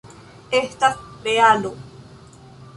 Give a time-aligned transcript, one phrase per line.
[0.59, 0.97] Estas
[1.29, 1.73] realo.